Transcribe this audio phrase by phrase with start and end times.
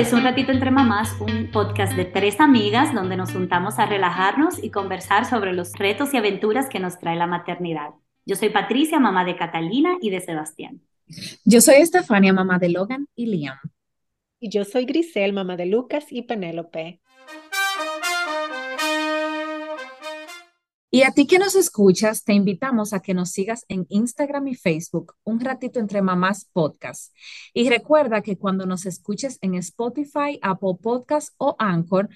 [0.00, 4.62] es Un Ratito entre Mamás, un podcast de tres amigas donde nos juntamos a relajarnos
[4.62, 7.90] y conversar sobre los retos y aventuras que nos trae la maternidad.
[8.26, 10.80] Yo soy Patricia, mamá de Catalina y de Sebastián.
[11.44, 13.56] Yo soy Estefania, mamá de Logan y Liam.
[14.40, 17.00] Y yo soy Grisel, mamá de Lucas y Penélope.
[20.94, 24.54] Y a ti que nos escuchas, te invitamos a que nos sigas en Instagram y
[24.54, 27.12] Facebook, Un Ratito Entre Mamás Podcast.
[27.52, 32.10] Y recuerda que cuando nos escuches en Spotify, Apple Podcast o Anchor,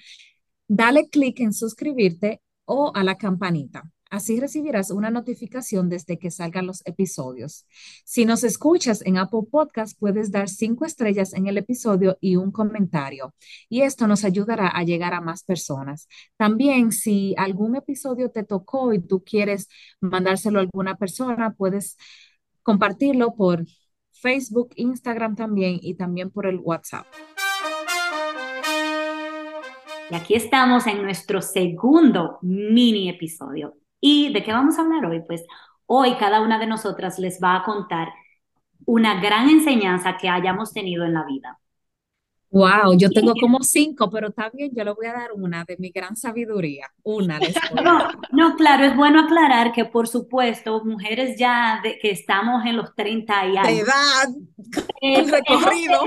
[0.69, 3.83] dale clic en suscribirte o a la campanita.
[4.09, 7.67] Así recibirás una notificación desde que salgan los episodios.
[8.03, 12.51] Si nos escuchas en Apple Podcast, puedes dar cinco estrellas en el episodio y un
[12.51, 13.35] comentario.
[13.69, 16.07] Y esto nos ayudará a llegar a más personas.
[16.37, 19.69] También, si algún episodio te tocó y tú quieres
[20.01, 21.95] mandárselo a alguna persona, puedes
[22.63, 23.63] compartirlo por
[24.11, 27.05] Facebook, Instagram también y también por el WhatsApp.
[30.09, 33.75] Y aquí estamos en nuestro segundo mini episodio.
[33.99, 35.21] ¿Y de qué vamos a hablar hoy?
[35.25, 35.43] Pues
[35.85, 38.09] hoy cada una de nosotras les va a contar
[38.85, 41.59] una gran enseñanza que hayamos tenido en la vida.
[42.51, 45.77] Wow, yo tengo como cinco, pero está bien, yo le voy a dar una de
[45.77, 47.39] mi gran sabiduría, una
[47.83, 47.99] No,
[48.31, 52.95] no, claro, es bueno aclarar que por supuesto, mujeres ya de, que estamos en los
[52.95, 53.67] 30 y años.
[53.67, 54.29] De edad,
[55.01, 56.05] eh, recorrido.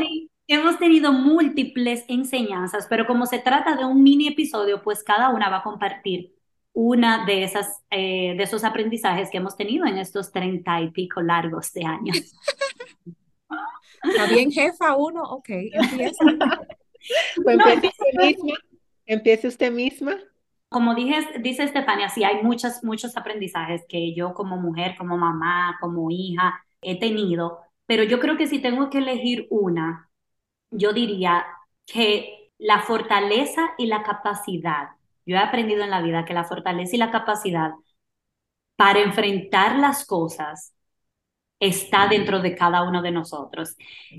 [0.49, 5.49] hemos tenido múltiples enseñanzas, pero como se trata de un mini episodio, pues cada una
[5.49, 6.35] va a compartir
[6.73, 11.21] una de esas eh, de esos aprendizajes que hemos tenido en estos treinta y pico
[11.21, 12.35] largos de años.
[14.03, 16.25] Está bien, jefa, uno, ok, empieza.
[17.43, 18.55] Pues empiece usted misma.
[19.07, 20.17] Empiece usted misma.
[20.69, 25.77] Como dije, dice Estefania, sí hay muchos, muchos aprendizajes que yo como mujer, como mamá,
[25.81, 30.09] como hija he tenido, pero yo creo que si tengo que elegir una,
[30.71, 31.45] yo diría
[31.85, 34.91] que la fortaleza y la capacidad
[35.27, 37.73] yo he aprendido en la vida que la fortaleza y la capacidad
[38.77, 40.73] para enfrentar las cosas
[41.61, 43.77] está dentro de cada uno de nosotros.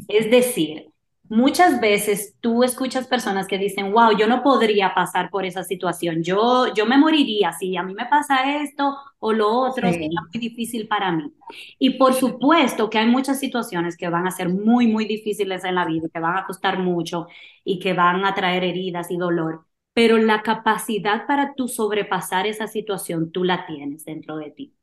[0.07, 0.87] Es decir,
[1.29, 6.23] muchas veces tú escuchas personas que dicen, wow, yo no podría pasar por esa situación,
[6.23, 10.39] yo, yo me moriría si a mí me pasa esto o lo otro, sería muy
[10.39, 11.33] difícil para mí.
[11.79, 15.75] Y por supuesto que hay muchas situaciones que van a ser muy, muy difíciles en
[15.75, 17.27] la vida, que van a costar mucho
[17.63, 22.67] y que van a traer heridas y dolor pero la capacidad para tú sobrepasar esa
[22.67, 24.73] situación, tú la tienes dentro de ti.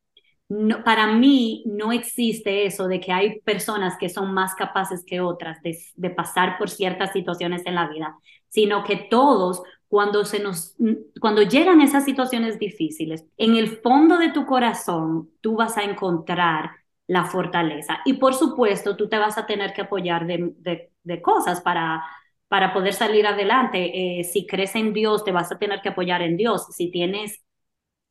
[0.49, 5.21] No, para mí no existe eso de que hay personas que son más capaces que
[5.21, 8.17] otras de, pasar por ciertas situaciones en la vida,
[8.49, 10.75] sino que todos, cuando, se nos,
[11.21, 16.73] cuando llegan esas situaciones difíciles, en el fondo de tu corazón, tú vas a encontrar
[17.07, 18.01] la fortaleza.
[18.05, 22.05] Y por supuesto, tú te vas a tener que apoyar de, de cosas para
[22.51, 24.21] para poder salir adelante.
[24.21, 26.67] Eh, si crees en Dios, te vas a tener que apoyar en Dios.
[26.77, 27.45] Si tienes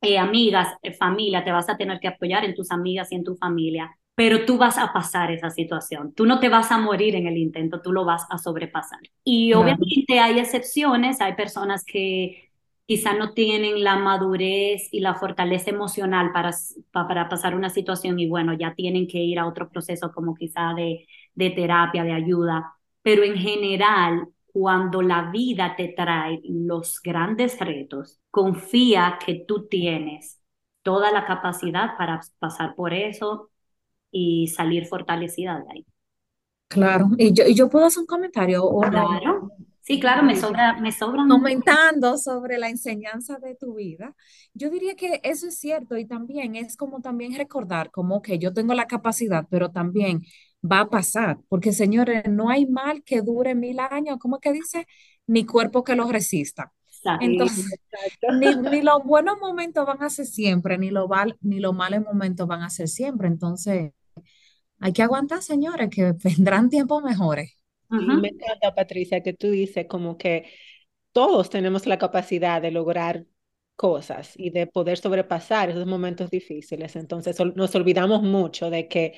[0.01, 3.25] eh, amigas, eh, familia, te vas a tener que apoyar en tus amigas y en
[3.25, 3.91] tu familia.
[4.15, 6.13] Pero tú vas a pasar esa situación.
[6.15, 8.99] Tú no te vas a morir en el intento, tú lo vas a sobrepasar.
[9.25, 12.49] Y obviamente hay excepciones, hay personas que
[12.85, 16.51] quizá no tienen la madurez y la fortaleza emocional para,
[16.91, 20.73] para pasar una situación y bueno, ya tienen que ir a otro proceso como quizá
[20.75, 27.59] de, de terapia, de ayuda pero en general, cuando la vida te trae los grandes
[27.59, 30.39] retos, confía que tú tienes
[30.81, 33.49] toda la capacidad para pasar por eso
[34.11, 35.85] y salir fortalecida de ahí.
[36.67, 38.63] Claro, y yo, y yo puedo hacer un comentario.
[38.63, 41.25] ¿o claro, sí, claro, me sobra, me sobra.
[41.27, 44.15] Comentando sobre la enseñanza de tu vida,
[44.53, 48.53] yo diría que eso es cierto y también es como también recordar como que yo
[48.53, 50.21] tengo la capacidad, pero también
[50.63, 54.87] va a pasar, porque señores, no hay mal que dure mil años, ¿cómo que dice?
[55.27, 56.73] Ni cuerpo que lo resista.
[57.21, 57.65] Entonces,
[58.71, 61.07] ni, los buenos momentos van a ser siempre, ni, lo
[61.41, 63.27] ni los malos momentos van a ser siempre.
[63.27, 63.91] Entonces,
[64.79, 67.55] hay que aguantar, señores, que vendrán tiempos mejores.
[67.89, 70.45] Me encanta, Patricia, que tú dices como que
[71.11, 73.25] todos tenemos la capacidad de lograr
[73.75, 76.95] cosas y de poder sobrepasar esos momentos difíciles.
[76.95, 79.13] Entonces, nos olvidamos mucho de que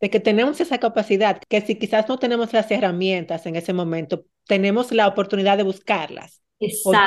[0.00, 4.24] de que tenemos esa capacidad, que si quizás no tenemos las herramientas en ese momento,
[4.46, 6.42] tenemos la oportunidad de buscarlas.
[6.60, 7.06] Exacto.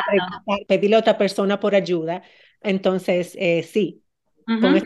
[0.67, 2.23] pedirle a otra persona por ayuda.
[2.61, 4.03] Entonces, eh, sí,
[4.45, 4.85] con, esa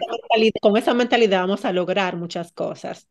[0.62, 3.07] con esa mentalidad vamos a lograr muchas cosas.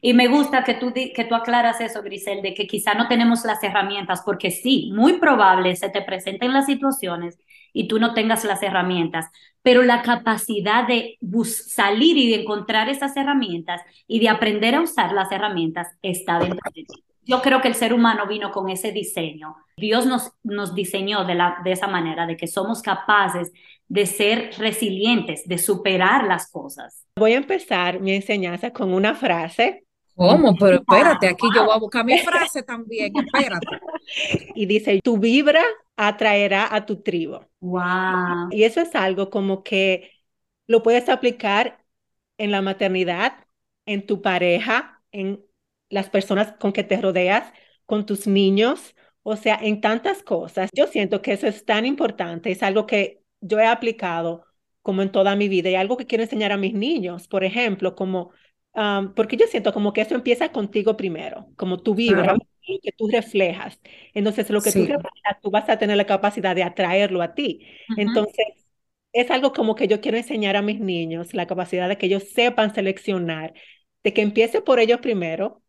[0.00, 3.44] Y me gusta que tú, que tú aclaras eso, Grisel, de que quizá no tenemos
[3.44, 7.38] las herramientas, porque sí, muy probable se te presenten las situaciones
[7.72, 9.26] y tú no tengas las herramientas,
[9.62, 15.12] pero la capacidad de salir y de encontrar esas herramientas y de aprender a usar
[15.12, 17.04] las herramientas está dentro de ti.
[17.30, 19.54] Yo creo que el ser humano vino con ese diseño.
[19.76, 23.52] Dios nos, nos diseñó de, la, de esa manera, de que somos capaces
[23.86, 27.06] de ser resilientes, de superar las cosas.
[27.16, 29.84] Voy a empezar mi enseñanza con una frase.
[30.16, 30.56] ¿Cómo?
[30.56, 33.78] Pero espérate, aquí yo voy a buscar mi frase también, espérate.
[34.56, 35.62] Y dice, tu vibra
[35.96, 37.38] atraerá a tu tribu.
[37.60, 38.48] Wow.
[38.50, 40.10] Y eso es algo como que
[40.66, 41.84] lo puedes aplicar
[42.38, 43.34] en la maternidad,
[43.86, 45.44] en tu pareja, en
[45.90, 47.52] las personas con que te rodeas,
[47.84, 50.70] con tus niños, o sea, en tantas cosas.
[50.72, 54.46] Yo siento que eso es tan importante, es algo que yo he aplicado
[54.82, 57.94] como en toda mi vida y algo que quiero enseñar a mis niños, por ejemplo,
[57.94, 58.30] como,
[59.14, 62.40] porque yo siento como que eso empieza contigo primero, como tu vibra, lo
[62.82, 63.80] que tú reflejas.
[64.14, 67.66] Entonces, lo que tú reflejas, tú vas a tener la capacidad de atraerlo a ti.
[67.96, 68.46] Entonces,
[69.12, 72.28] es algo como que yo quiero enseñar a mis niños, la capacidad de que ellos
[72.32, 73.52] sepan seleccionar,
[74.04, 75.59] de que empiece por ellos primero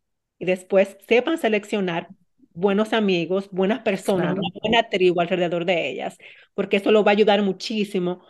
[0.42, 2.08] y después sepan seleccionar
[2.52, 6.18] buenos amigos, buenas personas, una buena tribu alrededor de ellas,
[6.52, 8.24] porque eso lo va a ayudar muchísimo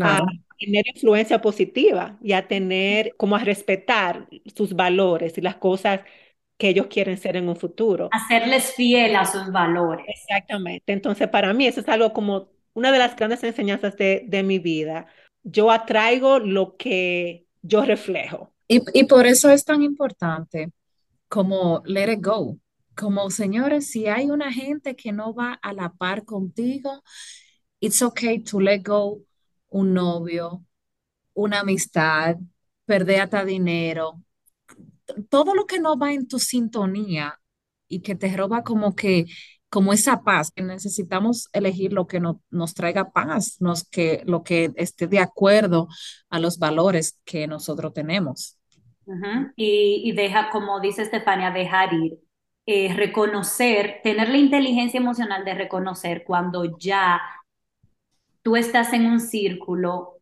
[0.00, 0.26] a
[0.58, 4.26] tener influencia positiva y a tener, como a respetar
[4.56, 6.00] sus valores y las cosas
[6.58, 8.08] que ellos quieren ser en un futuro.
[8.10, 10.04] Hacerles fiel a sus valores.
[10.08, 10.92] Exactamente.
[10.92, 14.58] Entonces, para mí eso es algo como una de las grandes enseñanzas de, de mi
[14.58, 15.06] vida.
[15.44, 18.52] Yo atraigo lo que yo reflejo.
[18.66, 20.72] Y, y por eso es tan importante
[21.28, 22.58] como let it go.
[22.96, 27.02] Como señores, si hay una gente que no va a la par contigo,
[27.80, 29.20] it's okay to let go
[29.68, 30.64] un novio,
[31.34, 32.36] una amistad,
[32.86, 34.22] perder dinero,
[35.28, 37.38] todo lo que no va en tu sintonía
[37.88, 39.26] y que te roba como que
[39.68, 44.72] como esa paz, que necesitamos elegir lo que nos traiga paz, nos, que, lo que
[44.76, 45.88] esté de acuerdo
[46.30, 48.55] a los valores que nosotros tenemos
[49.56, 52.18] y, deja, como dice Estefania, dejar ir,
[52.66, 57.20] eh, reconocer, tener la inteligencia emocional de reconocer cuando ya
[58.42, 60.18] tú estás en un círculo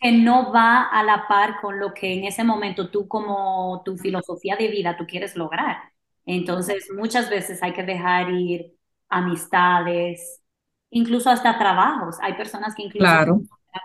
[0.00, 3.96] que no va a la par con lo que en ese momento tú como tu
[3.96, 5.78] filosofía de vida tú quieres lograr.
[6.26, 8.74] Entonces, muchas veces hay que dejar ir
[9.08, 10.42] amistades,
[10.90, 12.16] incluso hasta trabajos.
[12.20, 13.40] Hay personas que incluso claro.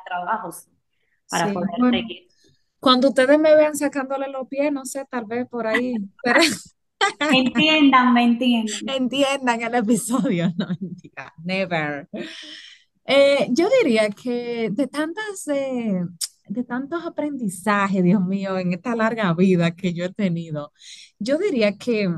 [0.06, 0.68] trabajos
[1.30, 2.28] para poder seguir.
[2.80, 5.96] Cuando ustedes me vean sacándole los pies, no sé, tal vez por ahí.
[7.32, 8.96] entiendan, me entiendan.
[8.96, 10.68] Entiendan el episodio, no,
[11.44, 12.08] never.
[13.06, 16.04] Eh, yo diría que de tantas, eh,
[16.48, 20.72] de tantos aprendizajes, Dios mío, en esta larga vida que yo he tenido,
[21.18, 22.10] yo diría que,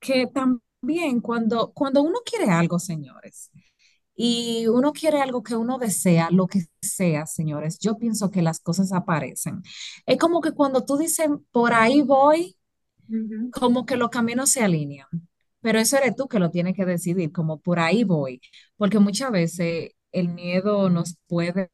[0.00, 3.50] que también cuando, cuando uno quiere algo, señores,
[4.20, 8.58] y uno quiere algo que uno desea, lo que sea, señores, yo pienso que las
[8.58, 9.62] cosas aparecen.
[10.06, 12.56] Es como que cuando tú dices, por ahí voy,
[13.52, 15.06] como que los caminos se alinean.
[15.60, 18.40] Pero eso eres tú que lo tienes que decidir, como por ahí voy.
[18.76, 21.70] Porque muchas veces el miedo nos puede,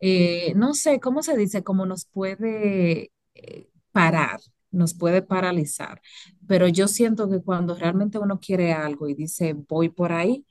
[0.00, 1.62] eh, no sé, ¿cómo se dice?
[1.64, 4.40] Como nos puede eh, parar,
[4.70, 6.00] nos puede paralizar.
[6.46, 10.44] Pero yo siento que cuando realmente uno quiere algo y dice, voy por ahí,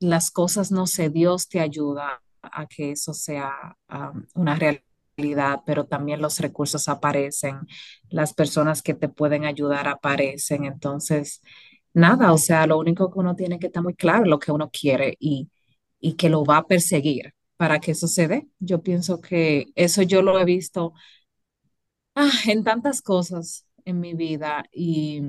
[0.00, 3.76] las cosas no sé, Dios te ayuda a que eso sea
[4.34, 7.60] una realidad, pero también los recursos aparecen,
[8.08, 10.64] las personas que te pueden ayudar aparecen.
[10.64, 11.40] Entonces,
[11.94, 14.70] nada, o sea, lo único que uno tiene que estar muy claro lo que uno
[14.70, 15.50] quiere y,
[16.00, 18.48] y que lo va a perseguir para que eso se dé.
[18.58, 20.92] Yo pienso que eso yo lo he visto
[22.14, 25.22] ah, en tantas cosas en mi vida y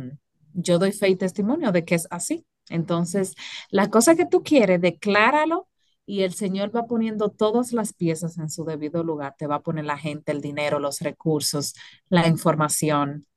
[0.53, 2.45] yo doy fe y testimonio de que es así.
[2.69, 3.35] Entonces,
[3.69, 5.67] la cosa que tú quieres, decláralo
[6.05, 9.35] y el Señor va poniendo todas las piezas en su debido lugar.
[9.37, 11.73] Te va a poner la gente, el dinero, los recursos,
[12.09, 13.27] la información.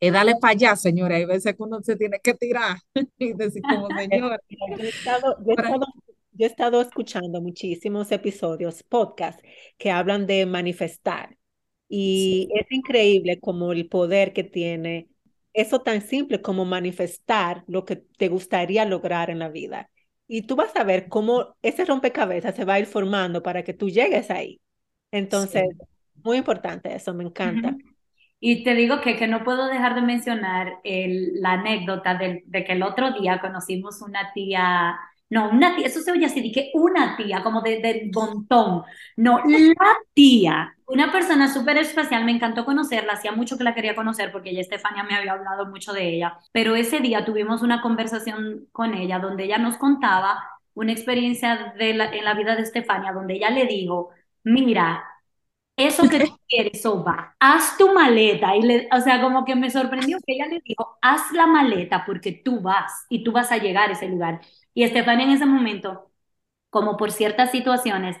[0.00, 1.16] Y dale para allá, señora.
[1.16, 2.78] Hay veces que uno se tiene que tirar
[3.18, 4.40] y decir como señor.
[4.48, 5.36] Yo he estado,
[6.32, 9.40] yo he estado escuchando muchísimos episodios, podcast,
[9.78, 11.36] que hablan de manifestar.
[11.88, 15.08] Y es increíble como el poder que tiene
[15.54, 19.90] eso tan simple como manifestar lo que te gustaría lograr en la vida.
[20.28, 23.74] Y tú vas a ver cómo ese rompecabezas se va a ir formando para que
[23.74, 24.60] tú llegues ahí.
[25.12, 25.64] Entonces,
[26.22, 27.78] muy importante eso, me encanta.
[28.40, 32.64] Y te digo que, que no puedo dejar de mencionar el, la anécdota de, de
[32.64, 34.96] que el otro día conocimos una tía
[35.30, 38.82] no, una tía, eso se oye así, dije una tía, como de, del montón.
[39.16, 43.94] No, la tía, una persona súper especial, me encantó conocerla, hacía mucho que la quería
[43.96, 47.80] conocer porque ya Estefania me había hablado mucho de ella, pero ese día tuvimos una
[47.82, 52.62] conversación con ella donde ella nos contaba una experiencia de la, en la vida de
[52.62, 54.10] Estefania, donde ella le dijo,
[54.44, 55.04] mira,
[55.76, 57.34] eso que tú quieres, eso va.
[57.38, 58.56] Haz tu maleta.
[58.56, 62.04] Y le, o sea, como que me sorprendió que ella le dijo, haz la maleta
[62.06, 64.40] porque tú vas y tú vas a llegar a ese lugar.
[64.72, 66.10] Y Estefania en ese momento,
[66.70, 68.16] como por ciertas situaciones,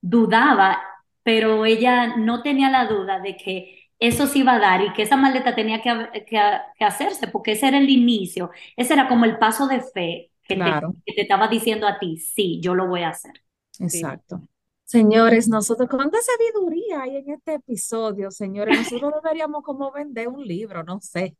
[0.00, 0.82] dudaba,
[1.22, 5.02] pero ella no tenía la duda de que eso se iba a dar y que
[5.02, 9.38] esa maleta tenía que, que, hacerse, porque ese era el inicio, ese era como el
[9.38, 10.62] paso de fe que, te,
[11.06, 13.32] que te estaba diciendo a ti, sí, yo lo voy a hacer.
[13.78, 14.42] Exacto.
[14.84, 18.78] Señores, nosotros, ¿cuánta sabiduría hay en este episodio, señores?
[18.78, 21.36] Nosotros deberíamos como vender un libro, no sé,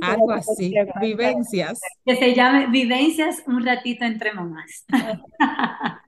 [0.00, 1.80] algo así, vivencias.
[2.04, 4.84] Que se llame Vivencias un ratito entre mamás.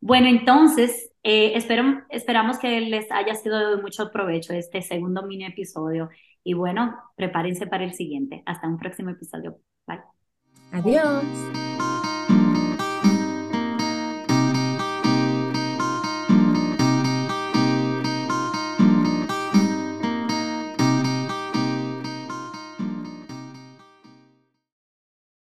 [0.00, 6.08] bueno, entonces, eh, esperamos que les haya sido de mucho provecho este segundo mini episodio.
[6.42, 8.42] Y bueno, prepárense para el siguiente.
[8.46, 9.58] Hasta un próximo episodio.
[9.86, 10.00] Bye.
[10.72, 11.79] Adiós.